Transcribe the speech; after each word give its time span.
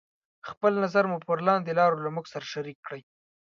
خپل 0.49 0.71
نظر 0.83 1.03
مو 1.11 1.17
پر 1.27 1.37
لاندې 1.47 1.71
لارو 1.79 2.03
له 2.05 2.09
موږ 2.15 2.25
سره 2.33 2.45
شريکې 2.53 2.83
کړئ: 2.85 3.01